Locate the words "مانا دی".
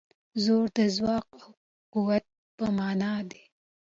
2.77-3.43